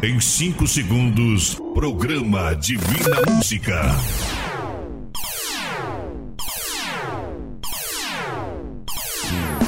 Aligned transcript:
Em 0.00 0.20
5 0.20 0.64
segundos, 0.68 1.60
programa 1.74 2.54
Divina 2.54 3.16
Música. 3.28 3.82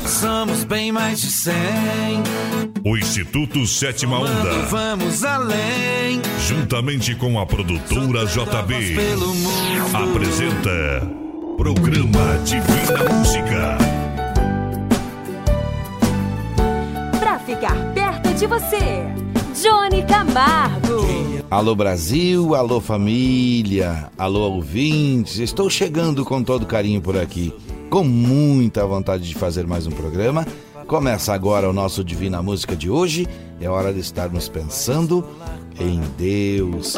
Somos 0.07 0.63
bem 0.63 0.93
mais 0.93 1.21
de 1.21 1.31
100. 1.33 1.55
O 2.85 2.97
Instituto 2.97 3.67
Sétima 3.67 4.21
Onda. 4.21 4.67
Vamos 4.69 5.25
além. 5.25 6.23
Juntamente 6.47 7.17
com 7.17 7.41
a 7.41 7.45
produtora 7.45 8.25
JB. 8.25 8.97
Apresenta. 9.93 11.11
Programa 11.57 12.39
Divina 12.45 13.15
Música. 13.15 13.79
Pra 17.19 17.37
ficar 17.41 17.75
perto 17.95 18.33
de 18.35 18.47
você, 18.47 19.13
Johnny 19.63 20.03
Camargo. 20.05 21.05
Alô 21.51 21.75
Brasil, 21.75 22.55
alô 22.55 22.81
família, 22.81 24.11
alô 24.17 24.53
ouvintes. 24.53 25.39
Estou 25.39 25.69
chegando 25.69 26.25
com 26.25 26.43
todo 26.43 26.65
carinho 26.65 27.03
por 27.03 27.15
aqui, 27.15 27.53
com 27.91 28.03
muita 28.03 28.87
vontade 28.87 29.29
de 29.29 29.35
fazer 29.35 29.67
mais 29.67 29.87
um 29.87 29.91
programa. 29.91 30.47
Começa 30.87 31.35
agora 31.35 31.69
o 31.69 31.75
nosso 31.75 32.03
Divina 32.03 32.43
Música 32.43 32.75
de 32.75 32.89
hoje. 32.89 33.29
É 33.61 33.69
hora 33.69 33.93
de 33.93 34.01
estarmos 34.01 34.49
pensando 34.49 35.27
em 35.79 36.01
Deus. 36.17 36.95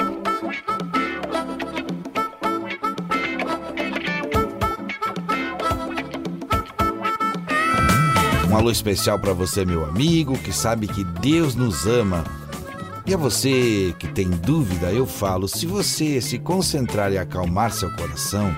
Um 8.48 8.56
alô 8.56 8.70
especial 8.70 9.18
para 9.18 9.32
você, 9.32 9.64
meu 9.64 9.84
amigo, 9.84 10.38
que 10.38 10.52
sabe 10.52 10.86
que 10.86 11.02
Deus 11.02 11.56
nos 11.56 11.86
ama. 11.86 12.41
E 13.04 13.12
a 13.12 13.16
você 13.16 13.94
que 13.98 14.06
tem 14.06 14.30
dúvida, 14.30 14.92
eu 14.92 15.06
falo: 15.06 15.48
se 15.48 15.66
você 15.66 16.20
se 16.20 16.38
concentrar 16.38 17.12
e 17.12 17.18
acalmar 17.18 17.72
seu 17.72 17.90
coração, 17.96 18.54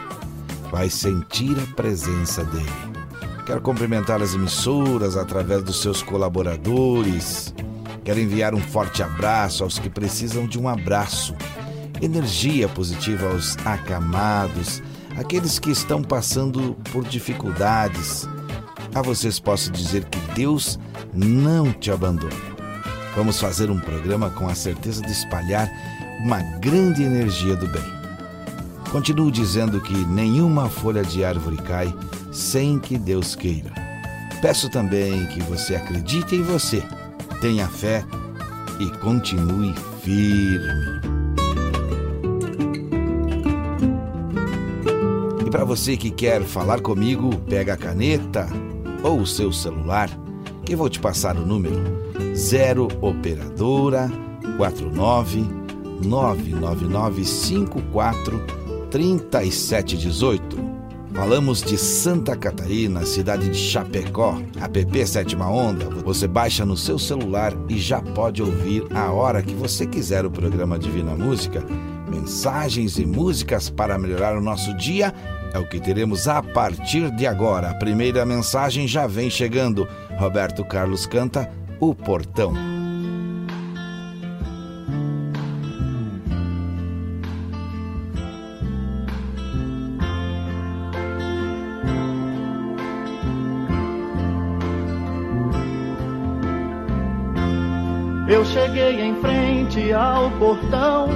vai 0.70 0.90
sentir 0.90 1.56
a 1.58 1.74
presença 1.74 2.44
dele. 2.44 2.94
Quero 3.46 3.60
cumprimentar 3.60 4.22
as 4.22 4.34
emissoras 4.34 5.16
através 5.16 5.62
dos 5.62 5.80
seus 5.80 6.02
colaboradores. 6.02 7.54
Quero 8.04 8.20
enviar 8.20 8.54
um 8.54 8.60
forte 8.60 9.02
abraço 9.02 9.64
aos 9.64 9.78
que 9.78 9.88
precisam 9.88 10.46
de 10.46 10.58
um 10.58 10.68
abraço. 10.68 11.34
Energia 12.02 12.68
positiva 12.68 13.28
aos 13.30 13.56
acamados, 13.64 14.82
aqueles 15.16 15.58
que 15.58 15.70
estão 15.70 16.02
passando 16.02 16.76
por 16.92 17.04
dificuldades 17.04 18.28
a 18.94 19.02
vocês 19.02 19.40
posso 19.40 19.72
dizer 19.72 20.04
que 20.04 20.18
Deus 20.34 20.78
não 21.12 21.72
te 21.72 21.90
abandona. 21.90 22.53
Vamos 23.16 23.38
fazer 23.38 23.70
um 23.70 23.78
programa 23.78 24.28
com 24.30 24.48
a 24.48 24.54
certeza 24.54 25.00
de 25.00 25.12
espalhar 25.12 25.70
uma 26.24 26.40
grande 26.58 27.04
energia 27.04 27.54
do 27.54 27.68
bem. 27.68 27.82
Continuo 28.90 29.30
dizendo 29.30 29.80
que 29.80 29.92
nenhuma 29.92 30.68
folha 30.68 31.02
de 31.02 31.24
árvore 31.24 31.56
cai 31.58 31.94
sem 32.32 32.78
que 32.78 32.98
Deus 32.98 33.36
queira. 33.36 33.72
Peço 34.42 34.68
também 34.68 35.26
que 35.28 35.40
você 35.42 35.76
acredite 35.76 36.34
em 36.34 36.42
você, 36.42 36.82
tenha 37.40 37.68
fé 37.68 38.04
e 38.80 38.90
continue 38.98 39.72
firme. 40.02 41.00
E 45.46 45.50
para 45.50 45.64
você 45.64 45.96
que 45.96 46.10
quer 46.10 46.42
falar 46.42 46.80
comigo, 46.80 47.30
pega 47.48 47.74
a 47.74 47.76
caneta 47.76 48.48
ou 49.04 49.20
o 49.20 49.26
seu 49.26 49.52
celular, 49.52 50.10
que 50.64 50.74
eu 50.74 50.78
vou 50.78 50.88
te 50.88 50.98
passar 50.98 51.36
o 51.36 51.46
número 51.46 52.03
0 52.34 52.88
operadora 53.00 54.10
49 54.56 55.46
99954 56.02 58.44
3718. 58.90 60.74
Falamos 61.14 61.62
de 61.62 61.78
Santa 61.78 62.36
Catarina, 62.36 63.06
cidade 63.06 63.48
de 63.48 63.56
Chapecó, 63.56 64.36
app 64.60 65.06
Sétima 65.06 65.48
Onda. 65.48 65.88
Você 66.02 66.26
baixa 66.26 66.66
no 66.66 66.76
seu 66.76 66.98
celular 66.98 67.52
e 67.68 67.78
já 67.78 68.02
pode 68.02 68.42
ouvir 68.42 68.84
a 68.92 69.12
hora 69.12 69.40
que 69.40 69.54
você 69.54 69.86
quiser 69.86 70.26
o 70.26 70.30
programa 70.30 70.76
Divina 70.76 71.14
Música. 71.14 71.64
Mensagens 72.10 72.98
e 72.98 73.06
músicas 73.06 73.70
para 73.70 73.96
melhorar 73.96 74.36
o 74.36 74.42
nosso 74.42 74.76
dia 74.76 75.14
é 75.52 75.58
o 75.58 75.68
que 75.68 75.78
teremos 75.78 76.26
a 76.26 76.42
partir 76.42 77.12
de 77.12 77.28
agora. 77.28 77.70
A 77.70 77.74
primeira 77.74 78.26
mensagem 78.26 78.88
já 78.88 79.06
vem 79.06 79.30
chegando. 79.30 79.86
Roberto 80.18 80.64
Carlos 80.64 81.06
canta 81.06 81.48
O 81.86 81.94
Portão. 81.94 82.54
Eu 98.26 98.46
cheguei 98.46 99.02
em 99.02 99.14
frente 99.16 99.92
ao 99.92 100.30
portão. 100.38 101.08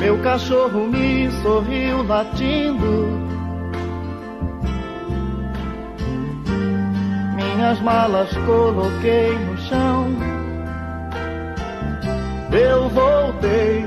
Meu 0.00 0.20
cachorro 0.22 0.88
me 0.88 1.30
sorriu 1.40 2.02
latindo. 2.02 2.69
Malas 7.82 8.30
coloquei 8.44 9.38
no 9.38 9.56
chão. 9.56 10.08
Eu 12.52 12.88
voltei. 12.90 13.86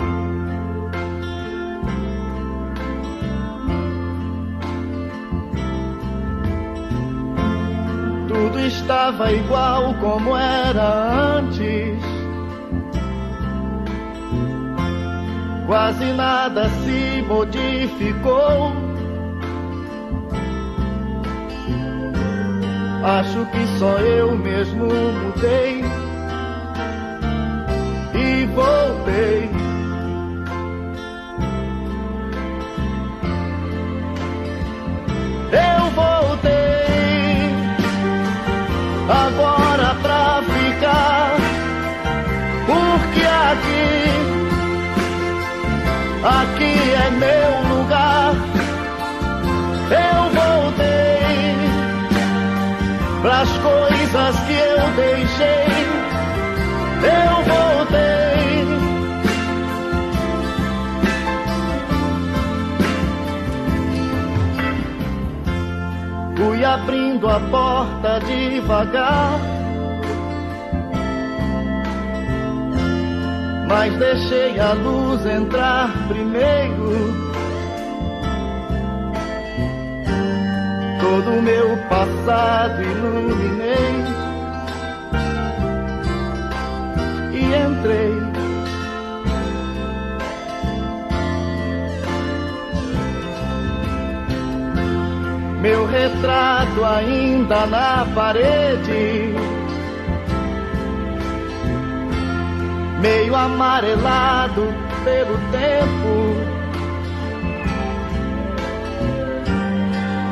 Tudo 8.28 8.60
estava 8.62 9.32
igual 9.32 9.94
como 9.96 10.36
era 10.36 11.38
antes. 11.38 12.02
Quase 15.68 16.06
nada 16.14 16.68
se 16.70 17.22
modificou. 17.28 18.93
Acho 23.06 23.46
que 23.48 23.68
só 23.78 23.98
eu 23.98 24.34
mesmo 24.38 24.86
mudei 24.86 25.84
e 28.16 28.46
voltei. 28.46 29.52
Eu 35.52 35.92
voltei 35.92 36.54
agora 39.10 39.96
pra 40.02 40.42
ficar, 40.44 41.36
porque 42.66 43.26
aqui, 43.52 44.08
aqui 46.24 46.74
é 46.94 47.10
meu 47.12 47.63
deixei. 55.34 55.66
Eu 57.04 57.34
voltei. 57.52 58.68
Fui 66.36 66.66
abrindo 66.66 67.30
a 67.30 67.40
porta 67.40 68.20
devagar. 68.22 69.40
Mas 73.68 73.98
deixei 73.98 74.60
a 74.60 74.74
luz 74.74 75.26
entrar 75.26 75.90
primeiro. 76.08 77.24
Todo 81.00 81.32
o 81.32 81.42
meu 81.42 81.78
passado 81.90 82.82
iluminei. 82.84 84.13
Entrei. 87.44 88.34
Meu 95.62 95.86
retrato 95.86 96.84
ainda 96.84 97.66
na 97.66 98.06
parede. 98.14 99.34
Meio 103.00 103.36
amarelado 103.36 104.74
pelo 105.06 105.38
tempo. 105.52 106.36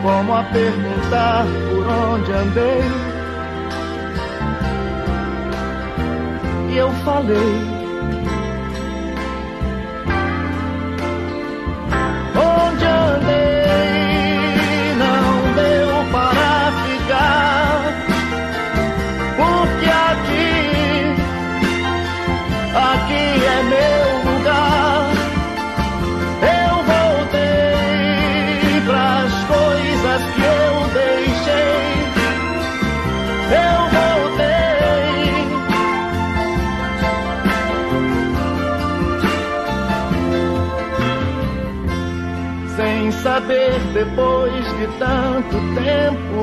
Como 0.02 0.36
a 0.36 0.44
perguntar 0.44 1.46
por 1.70 1.88
onde 1.88 2.32
andei. 2.34 3.11
Eu 6.78 6.90
falei. 7.04 7.81
Depois 44.04 44.66
de 44.80 44.88
tanto 44.98 45.58
tempo 45.76 46.42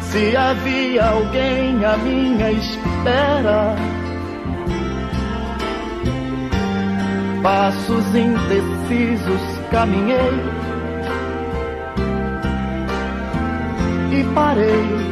se 0.00 0.36
havia 0.36 1.04
alguém 1.06 1.84
à 1.84 1.96
minha 1.96 2.52
espera. 2.52 3.74
Passos 7.42 8.06
indecisos 8.14 9.42
caminhei 9.72 10.36
e 14.12 14.24
parei. 14.34 15.06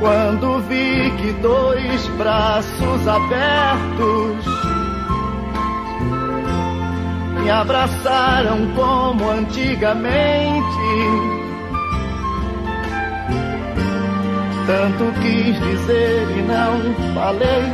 Quando 0.00 0.58
vi 0.68 0.79
que 1.18 1.32
dois 1.40 2.06
braços 2.18 3.08
abertos 3.08 4.46
me 7.42 7.50
abraçaram 7.50 8.58
como 8.74 9.30
antigamente. 9.30 10.60
Tanto 14.66 15.12
quis 15.20 15.58
dizer 15.60 16.28
e 16.38 16.42
não 16.42 17.14
falei. 17.14 17.64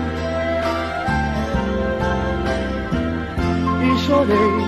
E 3.83 3.99
chorei. 3.99 4.66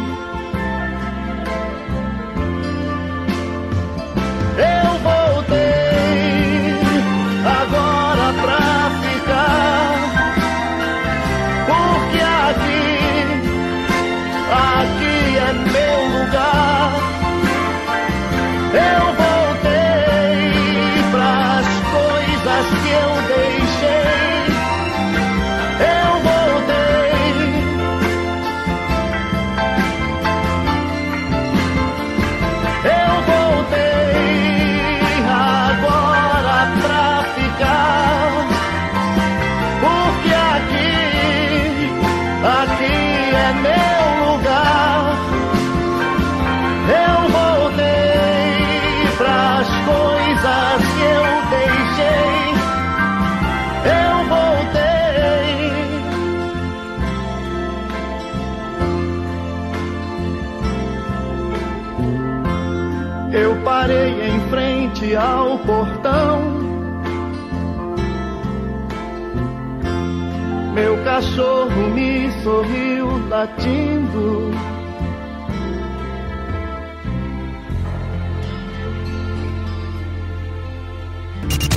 Cachorro 71.18 71.90
me 71.94 72.30
sorriu 72.44 73.28
latindo. 73.28 74.52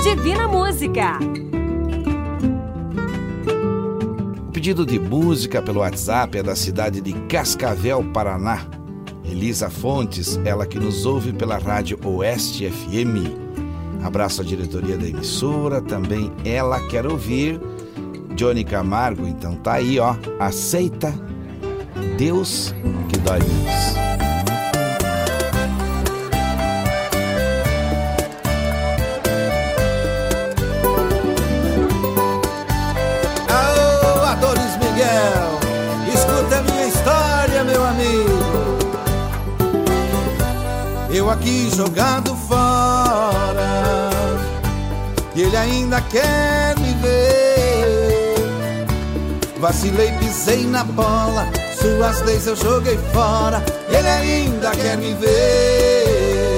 Divina 0.03 0.47
Música. 0.47 1.17
O 4.47 4.51
pedido 4.51 4.85
de 4.85 4.99
música 4.99 5.59
pelo 5.59 5.79
WhatsApp 5.79 6.37
é 6.37 6.43
da 6.43 6.55
cidade 6.55 7.01
de 7.01 7.13
Cascavel, 7.21 8.03
Paraná. 8.13 8.67
Elisa 9.25 9.71
Fontes, 9.71 10.39
ela 10.45 10.67
que 10.67 10.77
nos 10.77 11.03
ouve 11.07 11.33
pela 11.33 11.57
rádio 11.57 11.97
Oeste 12.05 12.69
FM. 12.69 13.25
Abraço 14.03 14.41
à 14.41 14.43
diretoria 14.45 14.97
da 14.99 15.07
emissora, 15.07 15.81
também 15.81 16.31
ela 16.45 16.79
quer 16.89 17.07
ouvir. 17.07 17.59
Johnny 18.41 18.63
Camargo, 18.63 19.27
então 19.27 19.55
tá 19.55 19.73
aí, 19.73 19.99
ó. 19.99 20.15
Aceita 20.39 21.13
Deus 22.17 22.73
que 23.07 23.19
dói 23.19 23.37
menos. 23.37 24.01
Eu 41.13 41.29
aqui 41.29 41.69
jogado 41.75 42.35
fora, 42.47 43.69
e 45.35 45.41
ele 45.41 45.57
ainda 45.57 46.01
quer. 46.01 46.80
Vacilei, 49.61 50.11
pisei 50.13 50.65
na 50.65 50.83
bola, 50.83 51.47
suas 51.79 52.21
leis 52.21 52.47
eu 52.47 52.55
joguei 52.55 52.97
fora, 53.13 53.63
ele 53.89 54.07
ainda 54.07 54.71
quer 54.71 54.97
me 54.97 55.13
ver. 55.13 56.57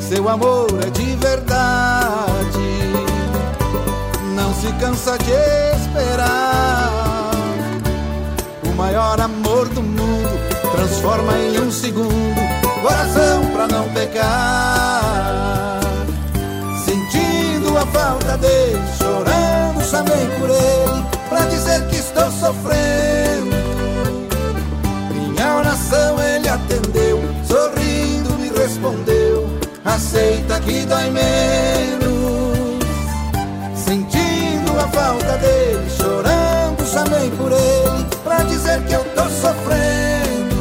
Seu 0.00 0.28
amor 0.28 0.68
é 0.86 0.90
de 0.90 1.16
verdade 1.16 2.78
não 4.36 4.54
se 4.54 4.72
cansa 4.74 5.18
de 5.18 5.32
esperar. 5.82 7.32
O 8.64 8.72
maior 8.76 9.20
amor 9.20 9.68
do 9.70 9.82
mundo 9.82 10.38
transforma 10.76 11.36
em 11.38 11.60
um 11.60 11.72
segundo 11.72 12.40
coração 12.82 13.44
pra 13.52 13.66
não 13.66 13.88
pecar. 13.92 15.80
Sentindo 16.84 17.76
a 17.76 17.84
falta 17.86 18.38
dele, 18.38 18.80
chorando, 18.96 19.84
chamei 19.84 20.24
por 20.38 20.50
ele 20.50 21.17
pra 21.28 21.44
dizer 21.46 21.86
que 21.88 21.96
estou 21.96 22.30
sofrendo. 22.32 23.56
Minha 25.12 25.56
oração 25.56 26.20
ele 26.20 26.48
atendeu, 26.48 27.20
sorrindo 27.46 28.30
me 28.38 28.48
respondeu: 28.48 29.46
Aceita 29.84 30.60
que 30.60 30.84
dói 30.86 31.10
menos. 31.10 32.08
Sentindo 33.74 34.78
a 34.78 34.88
falta 34.88 35.36
dele, 35.38 35.90
chorando, 35.96 36.86
chamei 36.86 37.30
por 37.30 37.52
ele 37.52 38.06
pra 38.24 38.42
dizer 38.44 38.82
que 38.84 38.94
eu 38.94 39.04
tô 39.14 39.22
sofrendo. 39.28 40.58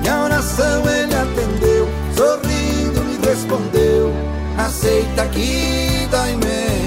Minha 0.00 0.24
oração 0.24 0.82
ele 0.88 1.14
atendeu, 1.14 1.88
sorrindo 2.16 3.00
me 3.04 3.26
respondeu: 3.26 4.12
Aceita 4.58 5.26
que 5.28 6.08
dói 6.10 6.36
menos. 6.36 6.85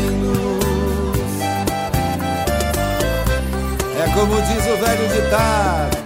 Como 4.20 4.36
diz 4.42 4.66
o 4.66 4.76
velho 4.76 5.08
ditado: 5.08 5.98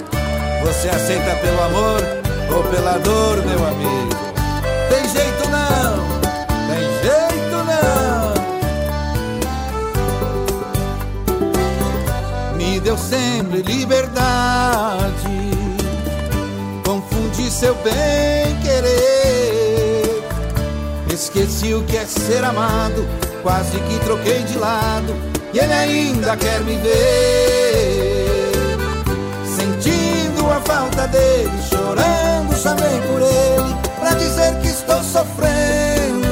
Você 0.65 0.88
aceita 0.89 1.36
pelo 1.38 1.63
amor 1.63 2.01
ou 2.55 2.63
pela 2.65 3.00
dor, 3.00 3.38
meu 3.43 3.67
amigo? 3.67 4.13
Tem 4.89 5.10
jeito 5.10 5.50
não, 5.50 5.98
tem 6.70 6.84
jeito 7.01 7.58
não. 7.72 8.34
Me 12.55 12.79
deu 12.79 12.98
sempre 12.98 13.63
liberdade, 13.63 15.51
confundiu 16.86 17.50
seu 17.50 17.74
bem 17.75 18.55
querer. 18.62 20.24
Esqueci 21.12 21.74
o 21.74 21.84
que 21.84 21.98
é 21.98 22.05
ser 22.05 22.43
amado, 22.43 23.08
quase 23.41 23.79
que 23.79 24.00
troquei 24.05 24.43
de 24.43 24.58
lado, 24.58 25.15
e 25.51 25.60
ele 25.60 25.74
ainda 25.74 26.38
quer 26.38 26.62
me 26.62 26.75
ver. 26.77 27.62
Dele, 31.07 31.51
chorando, 31.69 32.55
chamei 32.57 33.01
por 33.01 33.22
ele, 33.22 33.75
pra 34.00 34.13
dizer 34.13 34.60
que 34.60 34.67
estou 34.67 35.03
sofrendo. 35.03 36.27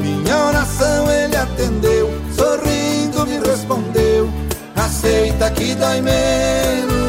Minha 0.00 0.36
oração 0.46 1.10
ele 1.10 1.36
atendeu, 1.36 2.10
sorrindo 2.34 3.26
me 3.26 3.38
respondeu: 3.40 4.28
Aceita 4.76 5.50
que 5.50 5.74
dói 5.74 6.00
menos 6.00 7.00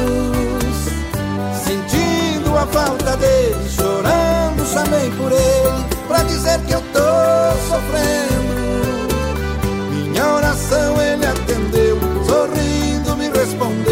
a 2.61 2.67
falta 2.67 3.17
dele, 3.17 3.69
chorando, 3.69 4.63
chamei 4.71 5.09
por 5.17 5.31
ele, 5.31 5.85
pra 6.07 6.21
dizer 6.23 6.59
que 6.61 6.73
eu 6.73 6.81
tô 6.93 6.99
sofrendo. 7.67 8.51
Minha 9.89 10.27
oração 10.35 11.01
ele 11.01 11.25
atendeu, 11.25 11.97
sorrindo 12.27 13.17
me 13.17 13.29
respondeu, 13.29 13.90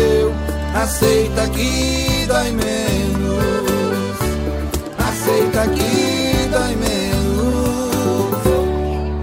aceita 0.73 1.49
que 1.49 2.25
dói 2.27 2.51
menos, 2.51 4.17
aceita 4.97 5.67
que 5.69 6.47
dói 6.49 6.75
menos, 6.75 8.35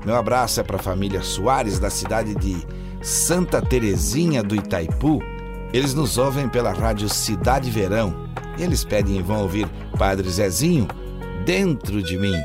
Meu 0.03 0.15
abraço 0.15 0.59
é 0.59 0.63
para 0.63 0.77
a 0.77 0.81
família 0.81 1.21
Soares 1.21 1.77
da 1.77 1.91
cidade 1.91 2.33
de 2.33 2.57
Santa 3.03 3.61
Terezinha 3.61 4.41
do 4.41 4.55
Itaipu. 4.55 5.19
Eles 5.73 5.93
nos 5.93 6.17
ouvem 6.17 6.49
pela 6.49 6.73
rádio 6.73 7.07
Cidade 7.07 7.69
Verão. 7.71 8.13
Eles 8.59 8.83
pedem 8.83 9.17
e 9.17 9.21
vão 9.21 9.41
ouvir 9.41 9.67
Padre 9.97 10.29
Zezinho 10.29 10.87
dentro 11.45 12.03
de 12.03 12.17
mim. 12.17 12.35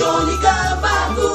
Johnny 0.00 0.38
Camargo. 0.38 1.28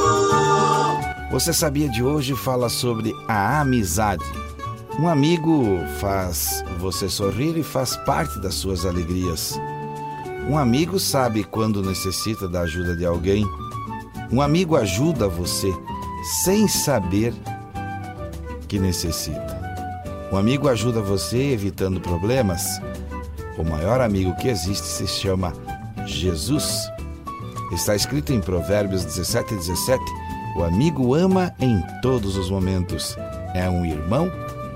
Você 1.30 1.54
sabia 1.54 1.88
de 1.88 2.02
hoje 2.02 2.36
fala 2.36 2.68
sobre 2.68 3.14
a 3.28 3.62
amizade. 3.62 4.26
Um 5.00 5.08
amigo 5.08 5.82
faz 6.00 6.66
você 6.80 7.08
sorrir 7.08 7.56
e 7.60 7.64
faz 7.64 7.96
parte 7.96 8.40
das 8.40 8.56
suas 8.56 8.84
alegrias. 8.84 9.56
Um 10.50 10.58
amigo 10.58 11.00
sabe 11.00 11.44
quando 11.44 11.84
necessita 11.84 12.48
da 12.48 12.62
ajuda 12.62 12.96
de 12.96 13.06
alguém. 13.06 13.48
Um 14.32 14.42
amigo 14.42 14.76
ajuda 14.76 15.28
você 15.28 15.72
sem 16.44 16.68
saber 16.68 17.36
que 18.68 18.80
necessita. 18.80 19.62
Um 20.32 20.38
amigo 20.38 20.68
ajuda 20.68 21.02
você 21.02 21.52
evitando 21.52 22.02
problemas. 22.02 22.82
O 23.60 23.64
maior 23.64 24.02
amigo 24.02 24.36
que 24.38 24.48
existe 24.48 24.88
se 24.88 25.06
chama 25.06 25.54
Jesus. 26.08 26.95
Está 27.72 27.96
escrito 27.96 28.32
em 28.32 28.40
Provérbios 28.40 29.04
17 29.04 29.54
e 29.54 29.58
17: 29.58 30.04
O 30.56 30.64
amigo 30.64 31.16
ama 31.16 31.54
em 31.60 31.82
todos 32.02 32.38
os 32.38 32.50
momentos, 32.50 33.18
é 33.54 33.70
um 33.70 33.86
irmão 33.86 34.32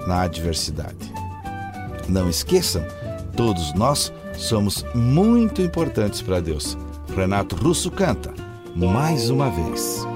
na 0.08 0.22
adversidade. 0.22 1.14
Não 2.08 2.30
esqueçam, 2.30 2.84
todos 3.38 3.74
nós 3.76 4.12
somos 4.34 4.84
muito 4.96 5.62
importantes 5.62 6.22
para 6.22 6.40
Deus. 6.40 6.78
Renato 7.16 7.56
Russo 7.56 7.92
canta 7.92 8.34
mais 8.76 9.30
uma 9.30 9.50
vez. 9.50 10.09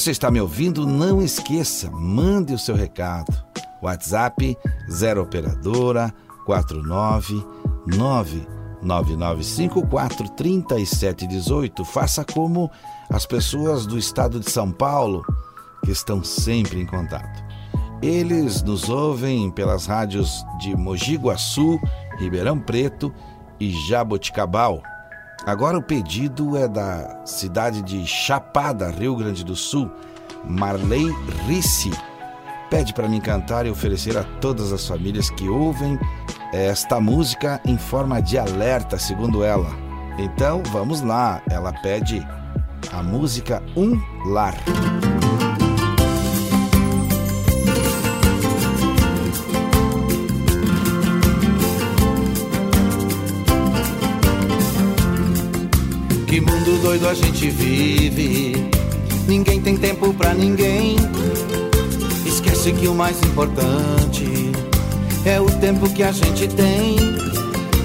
Você 0.00 0.10
está 0.12 0.30
me 0.30 0.40
ouvindo, 0.40 0.86
não 0.86 1.20
esqueça, 1.20 1.90
mande 1.90 2.54
o 2.54 2.58
seu 2.58 2.74
recado. 2.74 3.44
WhatsApp 3.82 4.56
0 4.90 5.20
operadora 5.20 6.10
49 6.46 7.46
99954 7.86 10.30
3718. 10.30 11.84
Faça 11.84 12.24
como 12.24 12.70
as 13.10 13.26
pessoas 13.26 13.84
do 13.84 13.98
estado 13.98 14.40
de 14.40 14.50
São 14.50 14.72
Paulo 14.72 15.22
que 15.84 15.90
estão 15.90 16.24
sempre 16.24 16.80
em 16.80 16.86
contato. 16.86 17.44
Eles 18.00 18.62
nos 18.62 18.88
ouvem 18.88 19.50
pelas 19.50 19.84
rádios 19.84 20.42
de 20.60 20.74
Mogi 20.74 21.16
Guaçu, 21.16 21.78
Ribeirão 22.18 22.58
Preto 22.58 23.12
e 23.60 23.70
Jaboticabal. 23.70 24.82
Agora 25.50 25.76
o 25.76 25.82
pedido 25.82 26.56
é 26.56 26.68
da 26.68 27.26
cidade 27.26 27.82
de 27.82 28.06
Chapada, 28.06 28.88
Rio 28.88 29.16
Grande 29.16 29.44
do 29.44 29.56
Sul, 29.56 29.90
Marley 30.44 31.12
Risse. 31.44 31.90
Pede 32.70 32.94
para 32.94 33.08
mim 33.08 33.20
cantar 33.20 33.66
e 33.66 33.70
oferecer 33.70 34.16
a 34.16 34.22
todas 34.22 34.72
as 34.72 34.86
famílias 34.86 35.28
que 35.28 35.48
ouvem 35.48 35.98
esta 36.52 37.00
música 37.00 37.60
em 37.64 37.76
forma 37.76 38.22
de 38.22 38.38
alerta, 38.38 38.96
segundo 38.96 39.42
ela. 39.42 39.70
Então 40.20 40.62
vamos 40.70 41.00
lá, 41.00 41.42
ela 41.50 41.72
pede 41.82 42.24
a 42.92 43.02
música 43.02 43.60
Um 43.76 44.00
Lar. 44.30 44.54
Que 56.30 56.40
mundo 56.40 56.80
doido 56.80 57.08
a 57.08 57.12
gente 57.12 57.50
vive. 57.50 58.70
Ninguém 59.26 59.60
tem 59.60 59.76
tempo 59.76 60.14
pra 60.14 60.32
ninguém. 60.32 60.94
Esquece 62.24 62.70
que 62.70 62.86
o 62.86 62.94
mais 62.94 63.20
importante 63.24 64.52
é 65.24 65.40
o 65.40 65.46
tempo 65.58 65.90
que 65.90 66.04
a 66.04 66.12
gente 66.12 66.46
tem. 66.46 66.96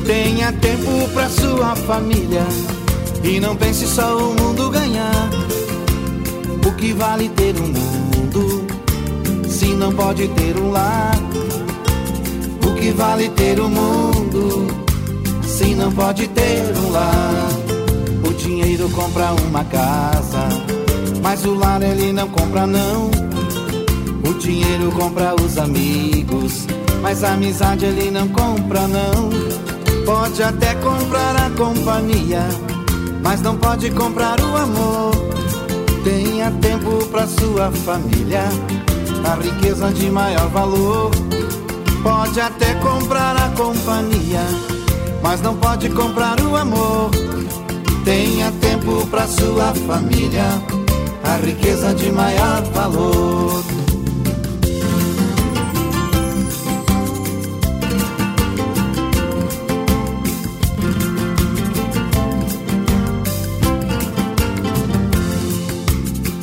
Tenha 0.06 0.52
tempo 0.52 1.10
pra 1.12 1.28
sua 1.28 1.76
família. 1.76 2.46
E 3.24 3.40
não 3.40 3.56
pense 3.56 3.88
só 3.88 4.16
o 4.16 4.40
mundo 4.40 4.70
ganhar. 4.70 5.32
O 6.68 6.72
que 6.74 6.94
vale 6.94 7.30
ter 7.30 7.56
um 7.60 7.70
mundo 7.70 8.68
se 9.50 9.74
não 9.74 9.92
pode 9.92 10.28
ter 10.28 10.56
um 10.56 10.70
lar? 10.70 11.18
O 12.64 12.76
que 12.76 12.92
vale 12.92 13.28
ter 13.30 13.60
um 13.60 13.70
mundo 13.70 14.68
se 15.42 15.74
não 15.74 15.92
pode 15.92 16.28
ter 16.28 16.62
um 16.78 16.92
lar? 16.92 17.64
O 18.76 18.78
dinheiro 18.78 18.94
compra 18.94 19.32
uma 19.48 19.64
casa, 19.64 20.50
mas 21.24 21.46
o 21.46 21.54
lar 21.54 21.82
ele 21.82 22.12
não 22.12 22.28
compra 22.28 22.68
não. 22.68 23.10
O 24.30 24.34
dinheiro 24.34 24.92
compra 24.92 25.34
os 25.34 25.58
amigos, 25.58 26.68
mas 27.02 27.24
a 27.24 27.36
amizade 27.36 27.86
ele 27.86 28.12
não 28.12 28.28
compra 28.28 28.82
não. 28.86 29.30
Pode 30.06 30.44
até 30.44 30.76
comprar 30.76 31.38
a 31.38 31.50
companhia, 31.52 32.42
mas 33.24 33.42
não 33.42 33.56
pode 33.56 33.90
comprar 33.92 34.38
o 34.42 34.58
amor. 34.58 35.12
Tenha 36.04 36.52
tempo 36.60 37.06
pra 37.06 37.28
sua 37.28 37.72
família, 37.72 38.44
a 39.24 39.42
riqueza 39.42 39.90
de 39.94 40.12
maior 40.12 40.50
valor. 40.50 41.12
Pode 42.04 42.42
até 42.42 42.74
comprar 42.74 43.38
a 43.38 43.48
companhia, 43.52 44.44
mas 45.24 45.42
não 45.42 45.56
pode 45.56 45.88
comprar 45.92 46.38
o 46.42 46.58
amor. 46.58 47.35
Tenha 48.06 48.52
tempo 48.62 49.04
pra 49.08 49.28
sua 49.28 49.74
família, 49.74 50.44
a 51.24 51.38
riqueza 51.38 51.91
de 51.96 52.12
maior 52.12 52.62
valor. 52.65 53.63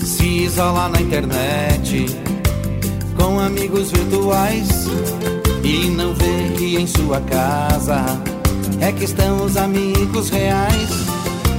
Se 0.05 0.27
isolar 0.27 0.91
na 0.91 1.01
internet 1.01 2.07
com 3.17 3.39
amigos 3.39 3.93
virtuais 3.93 4.69
e 5.63 5.91
não 5.91 6.13
ver 6.13 6.55
que 6.57 6.75
em 6.77 6.89
sua 6.89 7.21
casa 7.21 8.03
é 8.81 8.91
que 8.91 9.05
estão 9.05 9.45
os 9.45 9.57
amigos 9.57 10.29
reais. 10.29 11.12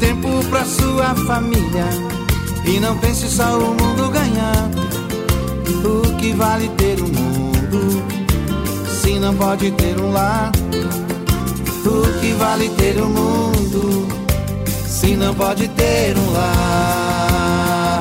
Tempo 0.00 0.44
pra 0.50 0.64
sua 0.64 1.14
família 1.26 1.86
e 2.64 2.78
não 2.80 2.96
pense 2.98 3.28
só 3.28 3.58
o 3.58 3.74
mundo 3.74 4.10
ganhar. 4.10 4.70
O 5.84 6.16
que 6.16 6.32
vale 6.32 6.68
ter 6.70 7.00
um 7.00 7.08
mundo 7.08 8.02
se 9.00 9.18
não 9.18 9.34
pode 9.34 9.70
ter 9.72 9.98
um 10.00 10.12
lar? 10.12 10.52
O 11.84 12.20
que 12.20 12.32
vale 12.32 12.68
ter 12.70 13.00
um 13.00 13.08
mundo 13.08 14.08
se 14.86 15.16
não 15.16 15.34
pode 15.34 15.68
ter 15.68 16.16
um 16.16 16.32
lar? 16.32 18.00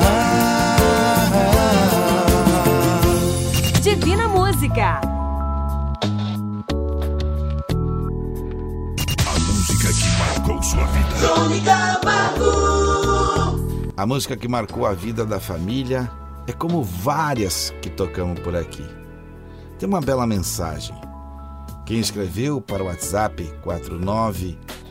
Divina 3.82 4.28
Música. 4.28 5.15
Crônica 11.46 12.02
Mago. 12.04 13.94
A 13.96 14.04
música 14.08 14.36
que 14.36 14.48
marcou 14.48 14.88
a 14.88 14.94
vida 14.94 15.24
da 15.24 15.40
família 15.40 16.10
é 16.48 16.52
como 16.52 16.84
várias 16.84 17.72
que 17.84 17.90
tocamos 17.92 18.40
por 18.40 18.56
aqui. 18.56 18.84
Tem 19.78 19.88
uma 19.88 20.02
bela 20.02 20.26
mensagem. 20.26 20.96
Quem 21.86 22.00
escreveu 22.00 22.60
para 22.60 22.82
o 22.82 22.88
WhatsApp 22.88 23.48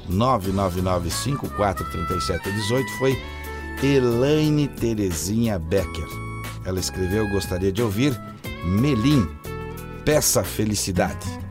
49999543718 0.08 2.84
foi 2.98 3.20
Elaine 3.82 4.68
Terezinha 4.68 5.58
Becker. 5.58 6.06
Ela 6.64 6.78
escreveu: 6.78 7.28
Gostaria 7.30 7.72
de 7.72 7.82
ouvir 7.82 8.16
Melim, 8.64 9.28
Peça 10.04 10.44
Felicidade. 10.44 11.43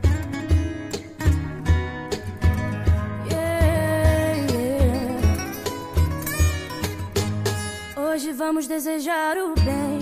Vamos 8.46 8.66
desejar 8.66 9.38
o 9.38 9.54
bem, 9.62 9.98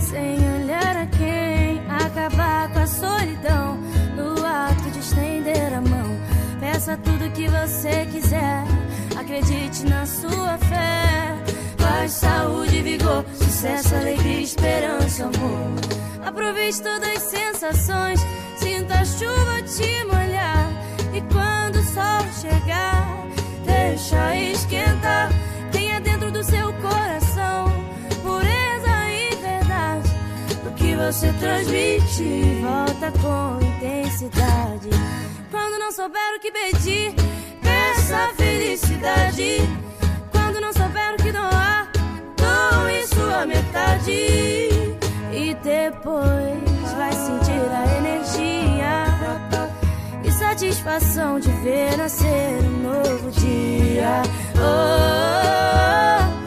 sem 0.00 0.34
olhar 0.56 0.96
a 0.96 1.06
quem, 1.06 1.80
acabar 1.88 2.68
com 2.72 2.80
a 2.80 2.86
solidão, 2.88 3.78
no 4.16 4.44
ato 4.44 4.90
de 4.90 4.98
estender 4.98 5.72
a 5.72 5.80
mão. 5.80 6.10
Peça 6.58 6.96
tudo 6.96 7.30
que 7.30 7.46
você 7.46 8.04
quiser, 8.10 8.64
acredite 9.16 9.84
na 9.86 10.04
sua 10.04 10.58
fé. 10.58 11.36
Paz, 11.78 12.10
saúde, 12.10 12.82
vigor, 12.82 13.24
sucesso, 13.32 13.94
alegria, 13.94 14.40
esperança, 14.40 15.22
amor. 15.26 16.26
Aproveite 16.26 16.82
todas 16.82 17.16
as 17.16 17.22
sensações, 17.22 18.20
sinta 18.56 18.94
a 18.94 19.04
chuva 19.04 19.62
te 19.62 20.04
molhar. 20.06 20.68
E 21.14 21.20
quando 21.32 21.76
o 21.76 21.84
sol 21.84 22.26
chegar, 22.40 23.06
deixa 23.64 24.36
esquentar. 24.36 25.30
Tenha 25.70 26.00
dentro 26.00 26.32
do 26.32 26.42
seu 26.42 26.72
coração 26.74 27.21
você 31.06 31.32
transmite, 31.32 32.60
volta 32.62 33.12
com 33.18 33.58
intensidade. 33.66 34.90
Quando 35.50 35.78
não 35.78 35.90
souber 35.90 36.36
o 36.36 36.40
que 36.40 36.52
pedir, 36.52 37.14
peça 37.60 38.30
felicidade. 38.36 39.58
Quando 40.30 40.60
não 40.60 40.72
souber 40.72 41.14
o 41.14 41.16
que 41.22 41.32
doar, 41.32 41.90
doe 42.36 43.06
sua 43.08 43.46
metade. 43.46 44.12
E 45.32 45.54
depois 45.62 46.92
vai 46.96 47.12
sentir 47.12 47.70
a 47.72 47.98
energia 47.98 49.06
e 50.24 50.30
satisfação 50.30 51.40
de 51.40 51.50
ver 51.50 51.96
nascer 51.96 52.58
um 52.64 52.82
novo 52.82 53.30
dia. 53.32 54.22
Oh, 54.56 55.42
oh, 56.38 56.41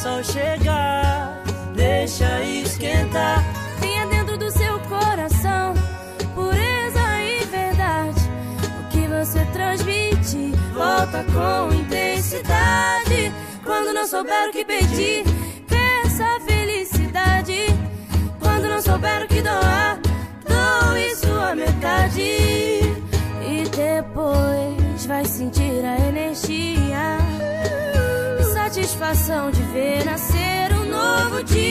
sol 0.00 0.24
chegar, 0.24 1.42
deixa 1.74 2.42
esquentar. 2.42 3.44
Tenha 3.80 4.06
dentro 4.06 4.38
do 4.38 4.50
seu 4.50 4.80
coração 4.80 5.74
pureza 6.34 7.22
e 7.22 7.44
verdade. 7.44 8.20
O 8.80 8.88
que 8.88 9.06
você 9.08 9.44
transmite, 9.52 10.52
volta 10.72 11.22
com 11.24 11.74
intensidade. 11.74 13.30
Quando 13.62 13.92
não 13.92 14.06
souber 14.06 14.48
o 14.48 14.52
que 14.52 14.64
pedir, 14.64 15.22
peça 15.68 16.40
felicidade. 16.46 17.66
Quando 18.40 18.70
não 18.70 18.80
souber 18.80 19.24
o 19.24 19.28
que 19.28 19.42
doar, 19.42 20.00
doe 20.48 21.14
sua 21.16 21.54
metade. 21.54 22.22
E 22.22 23.64
depois 23.76 25.04
vai 25.04 25.26
sentir 25.26 25.84
a 25.84 26.08
energia 26.08 27.39
satisfação 28.70 29.50
de 29.50 29.62
ver 29.64 30.04
nascer 30.04 30.72
um 30.74 30.84
novo 30.84 31.42
dia. 31.42 31.70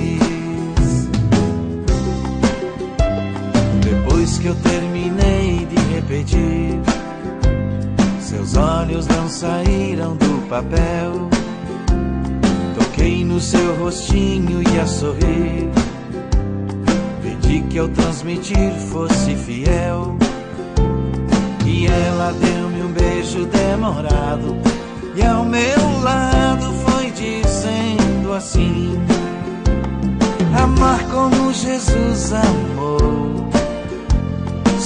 Que 4.41 4.47
eu 4.47 4.55
terminei 4.55 5.67
de 5.67 5.93
repetir, 5.93 6.79
seus 8.19 8.57
olhos 8.57 9.05
não 9.05 9.29
saíram 9.29 10.15
do 10.15 10.47
papel. 10.49 11.29
Toquei 12.75 13.23
no 13.23 13.39
seu 13.39 13.75
rostinho 13.75 14.63
e 14.63 14.79
a 14.79 14.87
sorrir. 14.87 15.69
Pedi 17.21 17.61
que 17.69 17.77
ao 17.77 17.87
transmitir 17.89 18.71
fosse 18.91 19.35
fiel. 19.35 20.17
E 21.63 21.85
ela 21.85 22.33
deu-me 22.33 22.81
um 22.81 22.91
beijo 22.93 23.45
demorado. 23.45 24.57
E 25.15 25.23
ao 25.23 25.45
meu 25.45 26.01
lado 26.01 26.73
foi 26.83 27.11
dizendo 27.11 28.33
assim: 28.33 28.99
Amar 30.59 30.99
como 31.11 31.53
Jesus 31.53 32.33
amou, 32.33 32.80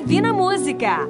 Divina 0.00 0.32
Música. 0.32 1.08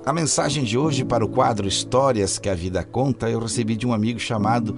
A 0.06 0.12
mensagem 0.12 0.62
de 0.62 0.78
hoje 0.78 1.04
para 1.04 1.24
o 1.24 1.28
quadro 1.28 1.66
Histórias 1.66 2.38
que 2.38 2.48
a 2.48 2.54
Vida 2.54 2.84
Conta 2.84 3.28
eu 3.28 3.40
recebi 3.40 3.74
de 3.74 3.88
um 3.88 3.92
amigo 3.92 4.20
chamado 4.20 4.76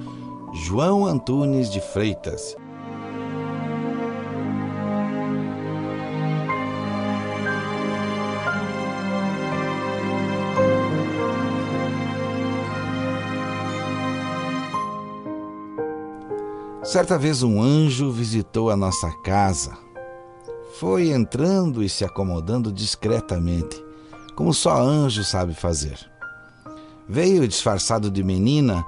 João 0.55 1.05
Antunes 1.05 1.70
de 1.70 1.83
Freitas. 1.83 2.57
Certa 16.97 17.19
vez 17.19 17.43
um 17.43 17.61
anjo 17.61 18.11
visitou 18.11 18.71
a 18.71 18.77
nossa 18.77 19.11
casa. 19.23 19.77
Foi 20.81 21.11
entrando 21.11 21.83
e 21.83 21.91
se 21.91 22.07
acomodando 22.07 22.73
discretamente, 22.73 23.85
como 24.35 24.55
só 24.55 24.79
anjo 24.79 25.23
sabe 25.23 25.53
fazer. 25.53 25.99
Veio 27.07 27.47
disfarçado 27.47 28.11
de 28.11 28.25
menina, 28.25 28.83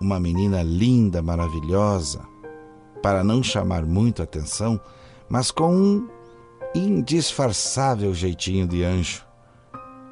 uma 0.00 0.18
menina 0.18 0.62
linda, 0.62 1.20
maravilhosa, 1.20 2.20
para 3.02 3.22
não 3.22 3.42
chamar 3.42 3.84
muito 3.84 4.22
atenção, 4.22 4.80
mas 5.28 5.50
com 5.50 5.74
um 5.76 6.08
indisfarçável 6.74 8.14
jeitinho 8.14 8.66
de 8.66 8.82
anjo, 8.82 9.26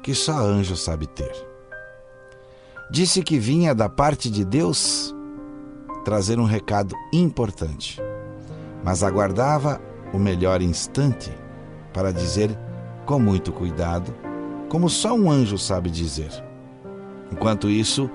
que 0.03 0.13
só 0.13 0.37
anjo 0.37 0.77
sabe 0.77 1.07
ter. 1.07 1.33
Disse 2.91 3.23
que 3.23 3.39
vinha 3.39 3.73
da 3.73 3.89
parte 3.89 4.29
de 4.29 4.45
Deus 4.45 5.11
trazer 6.03 6.39
um 6.39 6.45
recado 6.45 6.95
importante, 7.13 8.01
mas 8.83 9.03
aguardava 9.03 9.81
o 10.13 10.19
melhor 10.19 10.61
instante 10.61 11.31
para 11.93 12.11
dizer 12.11 12.57
com 13.05 13.19
muito 13.19 13.51
cuidado, 13.51 14.13
como 14.69 14.89
só 14.89 15.13
um 15.13 15.29
anjo 15.29 15.57
sabe 15.57 15.89
dizer. 15.89 16.31
Enquanto 17.31 17.69
isso, 17.69 18.09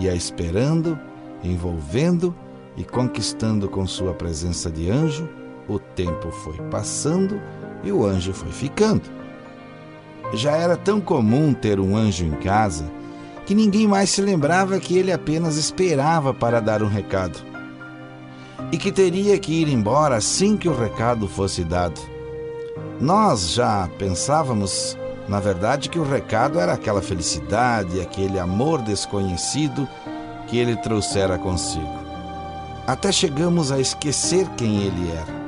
ia 0.00 0.14
esperando, 0.14 0.98
envolvendo 1.42 2.34
e 2.76 2.84
conquistando 2.84 3.68
com 3.68 3.86
sua 3.86 4.14
presença 4.14 4.70
de 4.70 4.90
anjo, 4.90 5.28
o 5.68 5.78
tempo 5.78 6.30
foi 6.30 6.56
passando 6.70 7.40
e 7.82 7.92
o 7.92 8.04
anjo 8.04 8.32
foi 8.32 8.50
ficando. 8.50 9.02
Já 10.34 10.52
era 10.52 10.76
tão 10.76 11.00
comum 11.00 11.52
ter 11.52 11.80
um 11.80 11.96
anjo 11.96 12.24
em 12.24 12.32
casa 12.32 12.99
que 13.46 13.54
ninguém 13.54 13.86
mais 13.86 14.10
se 14.10 14.20
lembrava 14.20 14.78
que 14.78 14.96
ele 14.96 15.12
apenas 15.12 15.56
esperava 15.56 16.32
para 16.32 16.60
dar 16.60 16.82
um 16.82 16.88
recado 16.88 17.50
e 18.72 18.78
que 18.78 18.92
teria 18.92 19.38
que 19.38 19.52
ir 19.52 19.68
embora 19.68 20.16
assim 20.16 20.56
que 20.56 20.68
o 20.68 20.76
recado 20.76 21.26
fosse 21.26 21.64
dado. 21.64 22.00
Nós 23.00 23.52
já 23.52 23.88
pensávamos, 23.98 24.96
na 25.28 25.40
verdade, 25.40 25.88
que 25.88 25.98
o 25.98 26.04
recado 26.04 26.60
era 26.60 26.74
aquela 26.74 27.02
felicidade, 27.02 28.00
aquele 28.00 28.38
amor 28.38 28.82
desconhecido 28.82 29.88
que 30.46 30.58
ele 30.58 30.76
trouxera 30.76 31.38
consigo. 31.38 31.98
Até 32.86 33.10
chegamos 33.10 33.72
a 33.72 33.80
esquecer 33.80 34.46
quem 34.56 34.82
ele 34.82 35.10
era, 35.10 35.40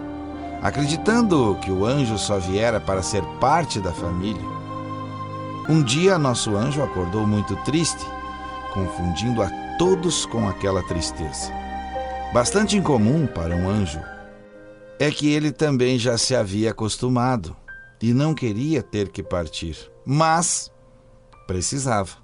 acreditando 0.62 1.56
que 1.60 1.70
o 1.70 1.84
anjo 1.84 2.18
só 2.18 2.38
viera 2.38 2.80
para 2.80 3.02
ser 3.02 3.22
parte 3.40 3.80
da 3.80 3.92
família. 3.92 4.51
Um 5.68 5.80
dia, 5.80 6.18
nosso 6.18 6.56
anjo 6.56 6.82
acordou 6.82 7.24
muito 7.24 7.54
triste, 7.64 8.04
confundindo 8.74 9.40
a 9.40 9.48
todos 9.78 10.26
com 10.26 10.48
aquela 10.48 10.82
tristeza. 10.82 11.52
Bastante 12.32 12.76
incomum 12.76 13.28
para 13.28 13.54
um 13.54 13.68
anjo 13.68 14.00
é 14.98 15.08
que 15.10 15.30
ele 15.32 15.52
também 15.52 15.98
já 15.98 16.18
se 16.18 16.34
havia 16.34 16.72
acostumado 16.72 17.56
e 18.02 18.12
não 18.12 18.34
queria 18.34 18.82
ter 18.82 19.08
que 19.08 19.22
partir, 19.22 19.76
mas 20.04 20.72
precisava. 21.46 22.16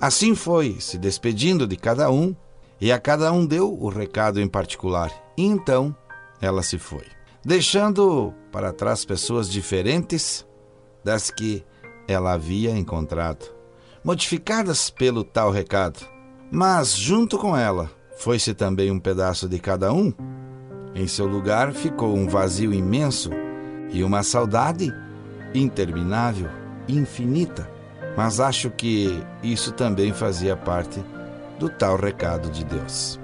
Assim 0.00 0.34
foi, 0.34 0.76
se 0.80 0.96
despedindo 0.96 1.66
de 1.66 1.76
cada 1.76 2.10
um, 2.10 2.34
e 2.80 2.90
a 2.90 2.98
cada 2.98 3.30
um 3.32 3.44
deu 3.44 3.72
o 3.72 3.88
recado 3.88 4.40
em 4.40 4.48
particular. 4.48 5.12
E 5.36 5.44
então 5.44 5.94
ela 6.40 6.62
se 6.62 6.78
foi, 6.78 7.04
deixando 7.44 8.32
para 8.50 8.72
trás 8.72 9.04
pessoas 9.04 9.50
diferentes 9.50 10.46
das 11.04 11.30
que 11.30 11.62
ela 12.08 12.32
havia 12.32 12.70
encontrado, 12.70 13.46
modificadas 14.04 14.90
pelo 14.90 15.24
tal 15.24 15.50
recado. 15.50 16.06
Mas, 16.50 16.94
junto 16.94 17.36
com 17.38 17.56
ela, 17.56 17.90
foi-se 18.18 18.54
também 18.54 18.90
um 18.90 19.00
pedaço 19.00 19.48
de 19.48 19.58
cada 19.58 19.92
um. 19.92 20.12
Em 20.94 21.06
seu 21.06 21.26
lugar 21.26 21.72
ficou 21.72 22.14
um 22.16 22.28
vazio 22.28 22.72
imenso 22.72 23.30
e 23.90 24.02
uma 24.02 24.22
saudade 24.22 24.92
interminável, 25.54 26.48
infinita. 26.88 27.70
Mas 28.16 28.40
acho 28.40 28.70
que 28.70 29.22
isso 29.42 29.72
também 29.72 30.12
fazia 30.12 30.56
parte 30.56 31.04
do 31.58 31.68
tal 31.68 31.96
recado 31.96 32.48
de 32.50 32.64
Deus. 32.64 33.20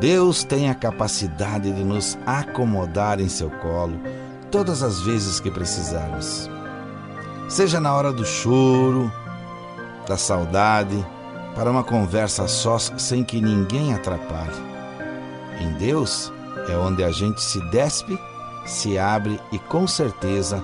Deus 0.00 0.42
tem 0.42 0.68
a 0.68 0.74
capacidade 0.74 1.70
de 1.70 1.84
nos 1.84 2.18
acomodar 2.26 3.20
em 3.20 3.28
seu 3.28 3.50
colo 3.50 4.00
todas 4.50 4.82
as 4.82 5.00
vezes 5.00 5.38
que 5.38 5.50
precisarmos 5.50 6.50
seja 7.48 7.80
na 7.80 7.94
hora 7.94 8.12
do 8.12 8.24
choro, 8.24 9.10
da 10.06 10.16
saudade, 10.16 11.04
para 11.54 11.70
uma 11.70 11.84
conversa 11.84 12.48
sós 12.48 12.92
sem 12.98 13.22
que 13.22 13.40
ninguém 13.40 13.94
atrapalhe. 13.94 14.74
Em 15.60 15.72
Deus 15.74 16.32
é 16.68 16.76
onde 16.76 17.04
a 17.04 17.10
gente 17.10 17.40
se 17.40 17.60
despe, 17.70 18.18
se 18.66 18.98
abre 18.98 19.40
e 19.52 19.58
com 19.58 19.86
certeza 19.86 20.62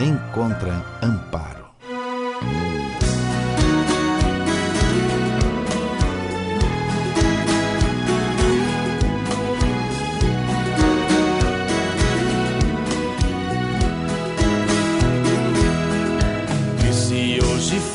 encontra 0.00 0.84
amparo. 1.02 1.66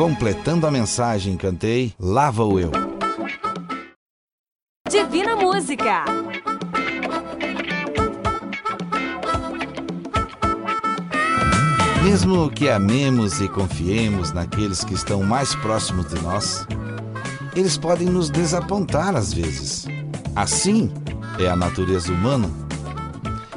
Completando 0.00 0.66
a 0.66 0.70
mensagem, 0.70 1.36
cantei 1.36 1.92
Lá 2.00 2.30
vou 2.30 2.58
eu. 2.58 2.72
Divina 4.88 5.36
Música. 5.36 6.06
Mesmo 12.02 12.48
que 12.48 12.70
amemos 12.70 13.42
e 13.42 13.48
confiemos 13.50 14.32
naqueles 14.32 14.82
que 14.82 14.94
estão 14.94 15.22
mais 15.22 15.54
próximos 15.56 16.08
de 16.08 16.18
nós, 16.22 16.66
eles 17.54 17.76
podem 17.76 18.08
nos 18.08 18.30
desapontar 18.30 19.14
às 19.14 19.34
vezes. 19.34 19.86
Assim 20.34 20.90
é 21.38 21.46
a 21.46 21.54
natureza 21.54 22.10
humana. 22.10 22.48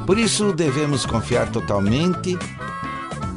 Por 0.06 0.18
isso 0.18 0.52
devemos 0.52 1.06
confiar 1.06 1.50
totalmente 1.54 2.38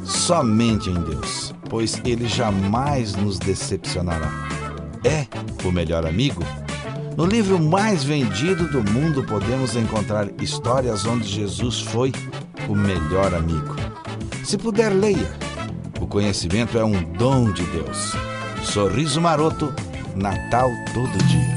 somente 0.03 0.89
em 0.89 1.01
Deus, 1.03 1.53
pois 1.69 2.01
Ele 2.05 2.27
jamais 2.27 3.15
nos 3.15 3.37
decepcionará. 3.39 4.31
É 5.03 5.25
o 5.65 5.71
melhor 5.71 6.05
amigo. 6.05 6.43
No 7.15 7.25
livro 7.25 7.59
mais 7.59 8.03
vendido 8.03 8.67
do 8.67 8.83
mundo 8.91 9.23
podemos 9.23 9.75
encontrar 9.75 10.27
histórias 10.41 11.05
onde 11.05 11.27
Jesus 11.27 11.81
foi 11.81 12.11
o 12.67 12.75
melhor 12.75 13.33
amigo. 13.33 13.75
Se 14.43 14.57
puder, 14.57 14.89
leia. 14.93 15.31
O 15.99 16.05
conhecimento 16.05 16.77
é 16.77 16.85
um 16.85 17.03
dom 17.13 17.51
de 17.51 17.63
Deus. 17.63 18.13
Sorriso 18.63 19.19
Maroto, 19.19 19.73
Natal 20.15 20.69
todo 20.93 21.17
dia. 21.25 21.56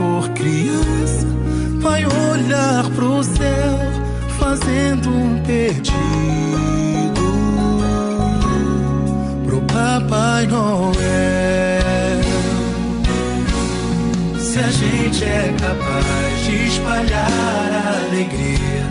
For 0.00 0.30
criança 0.30 1.26
vai 1.78 2.06
olhar 2.06 2.88
pro 2.96 3.22
céu, 3.22 3.78
fazendo 4.38 5.10
um 5.10 5.38
pedido 5.42 5.92
pro 9.44 9.60
Papai 9.60 10.46
Noel. 10.46 10.94
Se 14.38 14.58
a 14.58 14.70
gente 14.70 15.22
é 15.22 15.54
capaz 15.60 16.44
de 16.46 16.66
espalhar 16.66 18.06
alegria, 18.08 18.86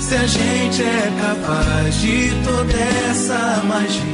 se 0.00 0.14
a 0.14 0.24
gente 0.24 0.82
é 0.84 1.12
capaz 1.20 1.96
de 1.96 2.30
toda 2.44 2.78
essa 3.10 3.60
magia, 3.66 4.13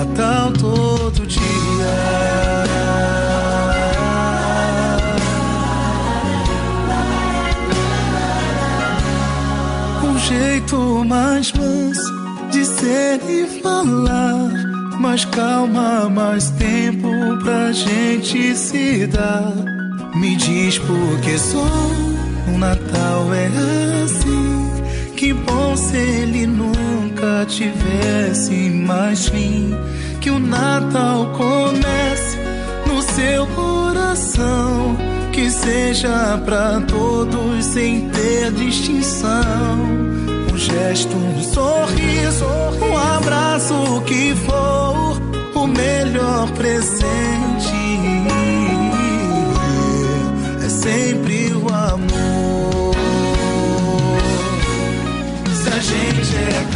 Natal 0.00 0.50
todo 0.52 1.26
dia. 1.26 1.42
Um 10.02 10.18
jeito 10.18 11.04
mais 11.04 11.52
manso 11.52 12.00
de 12.50 12.64
ser 12.64 13.20
e 13.28 13.60
falar. 13.60 14.48
Mais 14.98 15.26
calma, 15.26 16.08
mais 16.08 16.48
tempo 16.52 17.10
pra 17.44 17.70
gente 17.70 18.56
se 18.56 19.06
dar. 19.06 19.52
Me 20.14 20.34
diz 20.34 20.78
por 20.78 21.20
que 21.20 21.38
só 21.38 21.68
o 22.48 22.56
Natal 22.56 23.34
é 23.34 24.02
assim. 24.04 24.70
Que 25.14 25.34
bom 25.34 25.76
se 25.76 25.98
ele 25.98 26.46
nunca 27.20 27.44
tivesse 27.46 28.70
mais 28.70 29.28
fim. 29.28 29.74
Que 30.20 30.30
o 30.30 30.38
Natal 30.38 31.26
comece 31.36 32.38
no 32.86 33.02
seu 33.02 33.46
coração. 33.48 34.96
Que 35.32 35.50
seja 35.50 36.40
pra 36.44 36.80
todos 36.80 37.64
sem 37.64 38.08
ter 38.10 38.50
distinção. 38.52 39.78
Um 40.52 40.58
gesto, 40.58 41.16
um 41.16 41.42
sorriso, 41.42 42.46
um 42.82 42.96
abraço, 42.96 44.02
que 44.06 44.34
for, 44.34 45.20
o 45.54 45.66
melhor 45.66 46.50
presente 46.52 47.49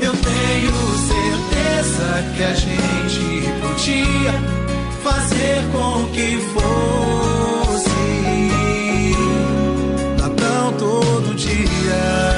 eu 0.00 0.12
tenho 0.12 0.72
certeza 1.10 2.24
que 2.36 2.42
a 2.42 2.54
gente 2.54 3.24
podia 3.60 4.32
fazer 5.02 5.62
com 5.72 6.06
que 6.12 6.38
fosse 6.52 7.94
Natal 10.18 10.72
todo 10.78 11.34
dia. 11.34 12.33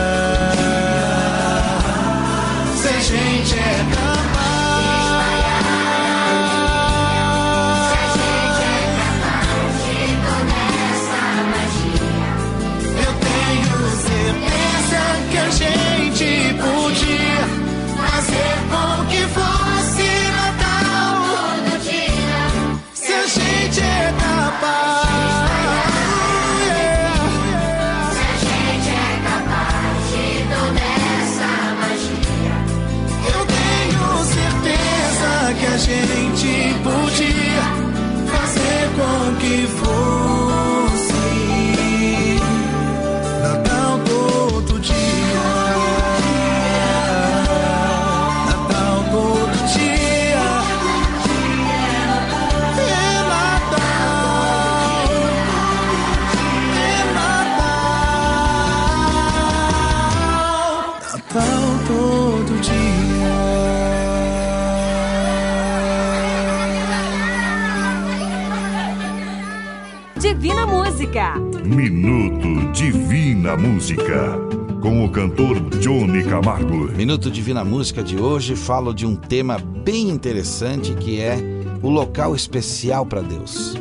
Música. 71.17 71.35
Minuto 71.64 72.73
Divina 72.73 73.57
Música. 73.57 74.39
Com 74.83 75.03
o 75.03 75.11
cantor 75.11 75.59
Johnny 75.79 76.23
Camargo. 76.23 76.93
Minuto 76.93 77.31
Divina 77.31 77.64
Música 77.64 78.03
de 78.03 78.19
hoje 78.19 78.55
falo 78.55 78.93
de 78.93 79.07
um 79.07 79.17
tema 79.17 79.57
bem 79.59 80.11
interessante 80.11 80.93
que 80.93 81.19
é 81.19 81.39
o 81.83 81.89
local 81.89 82.37
especial 82.37 83.07
para 83.07 83.23
Deus. 83.23 83.75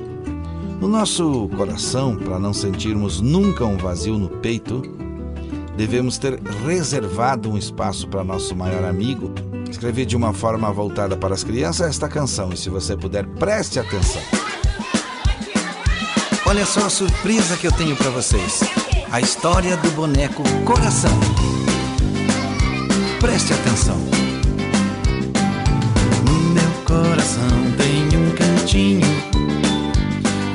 No 0.79 0.88
nosso 0.88 1.49
coração, 1.57 2.15
para 2.15 2.39
não 2.39 2.53
sentirmos 2.53 3.19
nunca 3.19 3.65
um 3.65 3.75
vazio 3.75 4.17
no 4.17 4.29
peito, 4.29 4.81
devemos 5.75 6.17
ter 6.17 6.39
reservado 6.65 7.51
um 7.51 7.57
espaço 7.57 8.07
para 8.07 8.23
nosso 8.23 8.55
maior 8.55 8.86
amigo. 8.86 9.33
Escrevi 9.69 10.05
de 10.05 10.15
uma 10.15 10.31
forma 10.31 10.71
voltada 10.71 11.17
para 11.17 11.33
as 11.33 11.43
crianças 11.43 11.88
esta 11.89 12.07
canção 12.07 12.53
e 12.53 12.57
se 12.57 12.69
você 12.69 12.95
puder, 12.95 13.25
preste 13.27 13.77
atenção. 13.77 14.44
Olha 16.55 16.65
só 16.65 16.85
a 16.85 16.89
surpresa 16.89 17.57
que 17.57 17.67
eu 17.67 17.71
tenho 17.73 17.97
para 17.97 18.09
vocês. 18.09 18.61
A 19.11 19.19
história 19.19 19.75
do 19.75 19.91
boneco 19.91 20.41
Coração. 20.63 21.11
Preste 23.19 23.51
atenção. 23.51 23.97
No 26.23 26.33
meu 26.53 26.71
coração 26.85 27.49
tem 27.75 28.07
um 28.17 28.31
cantinho, 28.31 29.05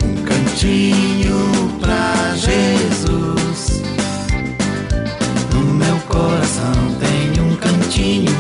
um 0.03 0.22
cantinho 0.22 1.78
pra 1.78 2.34
Jesus. 2.34 3.82
No 5.53 5.61
meu 5.74 5.98
coração 6.09 6.96
tem 6.98 7.44
um 7.44 7.55
cantinho, 7.57 8.32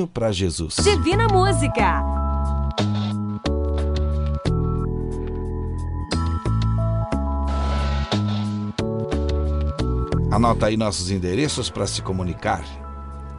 cantinho 0.00 0.06
para 0.06 0.32
Jesus. 0.32 0.76
Divina 0.76 1.26
Música. 1.28 2.02
Anota 10.30 10.66
aí 10.66 10.76
nossos 10.76 11.10
endereços 11.10 11.68
para 11.68 11.86
se 11.86 12.00
comunicar. 12.02 12.64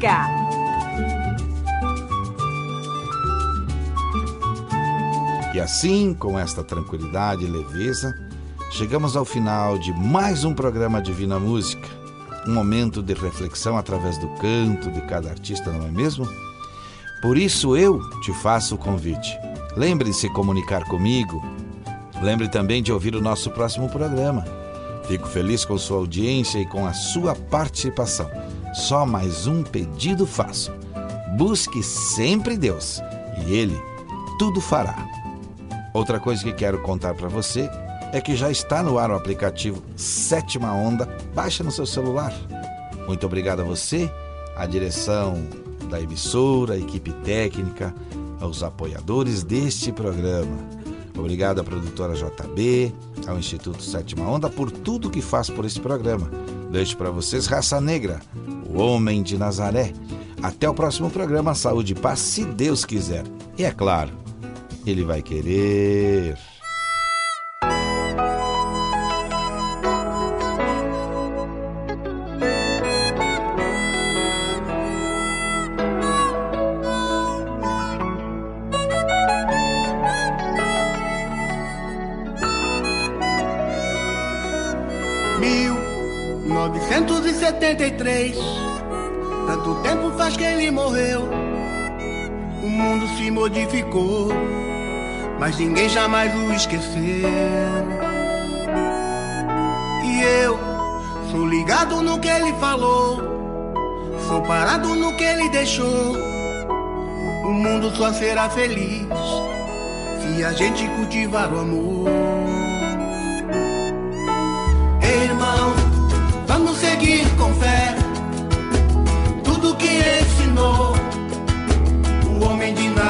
Música. 0.00 0.40
E 5.52 5.60
assim, 5.60 6.14
com 6.14 6.38
esta 6.38 6.64
tranquilidade 6.64 7.44
e 7.44 7.48
leveza, 7.48 8.16
chegamos 8.70 9.14
ao 9.14 9.26
final 9.26 9.76
de 9.78 9.92
mais 9.92 10.42
um 10.42 10.54
programa 10.54 11.02
Divina 11.02 11.38
Música. 11.38 11.86
Um 12.46 12.54
momento 12.54 13.02
de 13.02 13.12
reflexão 13.12 13.76
através 13.76 14.16
do 14.16 14.28
canto 14.36 14.90
de 14.90 15.02
cada 15.02 15.28
artista, 15.28 15.70
não 15.70 15.86
é 15.86 15.90
mesmo? 15.90 16.26
Por 17.20 17.36
isso 17.36 17.76
eu 17.76 18.00
te 18.20 18.32
faço 18.32 18.76
o 18.76 18.78
convite. 18.78 19.38
Lembre-se 19.76 20.28
de 20.28 20.34
comunicar 20.34 20.84
comigo. 20.84 21.44
Lembre 22.22 22.48
também 22.48 22.82
de 22.82 22.90
ouvir 22.90 23.14
o 23.14 23.20
nosso 23.20 23.50
próximo 23.50 23.88
programa. 23.90 24.46
Fico 25.06 25.28
feliz 25.28 25.64
com 25.64 25.76
sua 25.76 25.98
audiência 25.98 26.58
e 26.58 26.64
com 26.64 26.86
a 26.86 26.94
sua 26.94 27.34
participação. 27.34 28.39
Só 28.72 29.04
mais 29.04 29.46
um 29.46 29.62
pedido 29.62 30.26
faço. 30.26 30.72
Busque 31.36 31.82
sempre 31.82 32.56
Deus 32.56 33.00
e 33.44 33.52
Ele 33.52 33.80
tudo 34.38 34.60
fará. 34.60 35.06
Outra 35.92 36.18
coisa 36.18 36.42
que 36.42 36.52
quero 36.52 36.80
contar 36.80 37.14
para 37.14 37.28
você 37.28 37.68
é 38.12 38.20
que 38.20 38.34
já 38.34 38.50
está 38.50 38.82
no 38.82 38.98
ar 38.98 39.10
o 39.10 39.14
aplicativo 39.14 39.82
Sétima 39.96 40.72
Onda. 40.72 41.06
Baixa 41.34 41.62
no 41.62 41.70
seu 41.70 41.84
celular. 41.84 42.32
Muito 43.06 43.26
obrigado 43.26 43.60
a 43.60 43.64
você, 43.64 44.10
a 44.56 44.64
direção 44.66 45.34
da 45.90 46.00
emissora, 46.00 46.74
a 46.74 46.78
equipe 46.78 47.12
técnica, 47.12 47.94
aos 48.40 48.62
apoiadores 48.62 49.42
deste 49.42 49.92
programa. 49.92 50.56
Obrigado 51.18 51.60
à 51.60 51.64
produtora 51.64 52.14
JB, 52.14 52.94
ao 53.26 53.38
Instituto 53.38 53.82
Sétima 53.82 54.26
Onda 54.26 54.48
por 54.48 54.70
tudo 54.70 55.10
que 55.10 55.20
faz 55.20 55.50
por 55.50 55.64
esse 55.64 55.80
programa. 55.80 56.30
Deixo 56.70 56.96
para 56.96 57.10
vocês 57.10 57.46
Raça 57.46 57.80
Negra, 57.80 58.20
o 58.68 58.78
Homem 58.78 59.22
de 59.22 59.36
Nazaré. 59.36 59.92
Até 60.42 60.68
o 60.68 60.74
próximo 60.74 61.10
programa 61.10 61.54
Saúde 61.54 61.92
e 61.92 61.96
Paz, 61.96 62.20
se 62.20 62.44
Deus 62.44 62.84
quiser. 62.84 63.24
E 63.58 63.64
é 63.64 63.70
claro, 63.72 64.12
Ele 64.86 65.04
vai 65.04 65.20
querer. 65.20 66.38
O 92.62 92.68
mundo 92.68 93.08
se 93.16 93.30
modificou, 93.30 94.28
mas 95.38 95.56
ninguém 95.56 95.88
jamais 95.88 96.34
o 96.34 96.52
esqueceu. 96.52 97.00
E 100.04 100.22
eu 100.44 100.58
sou 101.30 101.46
ligado 101.46 102.02
no 102.02 102.18
que 102.18 102.28
ele 102.28 102.52
falou, 102.54 103.22
sou 104.28 104.42
parado 104.42 104.94
no 104.94 105.16
que 105.16 105.24
ele 105.24 105.48
deixou. 105.48 106.16
O 107.44 107.52
mundo 107.52 107.90
só 107.96 108.12
será 108.12 108.50
feliz 108.50 109.06
se 110.20 110.44
a 110.44 110.52
gente 110.52 110.86
cultivar 110.88 111.50
o 111.52 111.60
amor. 111.60 112.10
Irmão, 115.02 115.74
vamos 116.46 116.76
seguir 116.76 117.26
com 117.36 117.54
fé 117.54 117.99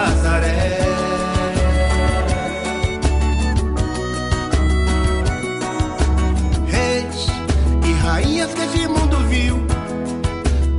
Nazaré. 0.01 0.79
Reis 6.67 7.27
e 7.87 7.93
rainhas 8.03 8.55
que 8.55 8.63
esse 8.63 8.89
mundo 8.89 9.19
viu, 9.29 9.59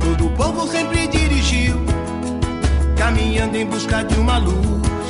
todo 0.00 0.28
povo 0.30 0.66
sempre 0.66 1.06
dirigiu, 1.06 1.76
caminhando 2.96 3.56
em 3.56 3.64
busca 3.64 4.02
de 4.02 4.18
uma 4.18 4.38
luz, 4.38 5.06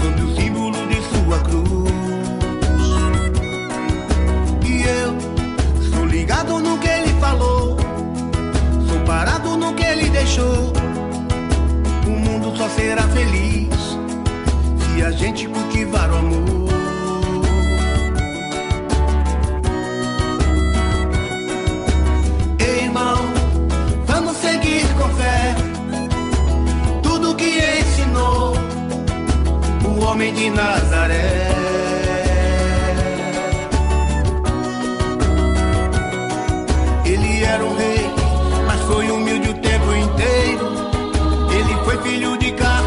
sob 0.00 0.22
o 0.22 0.34
símbolo 0.34 0.78
de 0.86 0.98
sua 1.10 1.38
cruz. 1.40 1.92
E 4.64 4.82
eu 5.02 5.12
sou 5.90 6.06
ligado 6.06 6.60
no 6.60 6.78
que 6.78 6.88
ele 6.88 7.12
falou, 7.20 7.76
sou 8.88 9.00
parado 9.04 9.54
no 9.54 9.74
que 9.74 9.84
ele 9.84 10.08
deixou. 10.08 10.77
Só 12.58 12.68
será 12.70 13.02
feliz 13.02 13.68
se 14.80 15.04
a 15.04 15.12
gente 15.12 15.46
cultivar 15.46 16.10
o 16.10 16.16
amor. 16.16 16.68
Ei, 22.58 22.86
Irmão, 22.86 23.16
vamos 24.06 24.36
seguir 24.38 24.84
com 24.94 25.08
fé 25.10 25.54
tudo 27.00 27.36
que 27.36 27.60
ensinou 27.78 28.56
o 29.84 30.04
homem 30.04 30.34
de 30.34 30.50
Nazaré. 30.50 31.57
Ele 42.08 42.24
foi 42.24 42.38
filho 42.38 42.77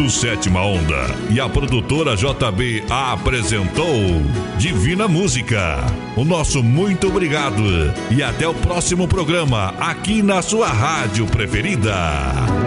Instituto 0.00 0.10
Sétima 0.10 0.62
Onda 0.62 1.14
e 1.30 1.40
a 1.40 1.48
produtora 1.48 2.16
JB 2.16 2.84
apresentou 2.88 4.22
Divina 4.56 5.06
Música. 5.06 5.78
O 6.16 6.24
nosso 6.24 6.62
muito 6.62 7.08
obrigado 7.08 7.62
e 8.10 8.22
até 8.22 8.48
o 8.48 8.54
próximo 8.54 9.06
programa 9.06 9.74
aqui 9.78 10.22
na 10.22 10.40
sua 10.40 10.68
rádio 10.68 11.26
preferida. 11.26 12.59